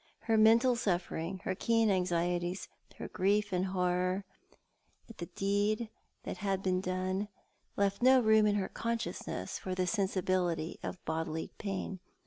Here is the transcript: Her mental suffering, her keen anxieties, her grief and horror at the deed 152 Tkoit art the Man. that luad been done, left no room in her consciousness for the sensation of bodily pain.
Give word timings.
Her 0.21 0.35
mental 0.35 0.75
suffering, 0.75 1.41
her 1.43 1.53
keen 1.53 1.91
anxieties, 1.91 2.67
her 2.97 3.07
grief 3.07 3.53
and 3.53 3.67
horror 3.67 4.25
at 5.07 5.19
the 5.19 5.27
deed 5.27 5.91
152 6.23 6.23
Tkoit 6.25 6.27
art 6.27 6.37
the 6.39 6.39
Man. 6.39 6.39
that 6.39 6.41
luad 6.41 6.63
been 6.63 6.81
done, 7.21 7.27
left 7.77 8.01
no 8.01 8.19
room 8.19 8.47
in 8.47 8.55
her 8.55 8.67
consciousness 8.67 9.59
for 9.59 9.75
the 9.75 9.85
sensation 9.85 10.73
of 10.81 11.05
bodily 11.05 11.51
pain. 11.59 11.99